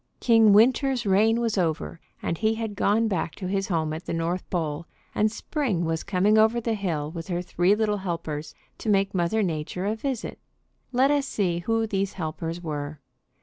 King 0.19 0.51
Winter's 0.51 1.05
reign 1.05 1.39
was 1.39 1.59
over 1.59 1.99
and 2.23 2.39
he 2.39 2.55
had 2.55 2.73
gone 2.73 3.07
back 3.07 3.35
to 3.35 3.45
his 3.45 3.67
home 3.67 3.93
at 3.93 4.05
the 4.07 4.15
North 4.15 4.49
Pole; 4.49 4.87
and 5.13 5.31
Spring 5.31 5.85
was 5.85 6.01
coming 6.01 6.39
over 6.39 6.59
the 6.59 6.73
hill 6.73 7.11
with 7.11 7.27
her 7.27 7.43
three 7.43 7.75
little 7.75 7.97
helpers 7.97 8.55
to 8.79 8.89
make 8.89 9.13
Mother 9.13 9.43
Nature 9.43 9.85
a 9.85 9.95
visit. 9.95 10.39
Let 10.91 11.11
us 11.11 11.27
see 11.27 11.59
who 11.59 11.85
these 11.85 12.13
helpers 12.13 12.63
were. 12.63 12.97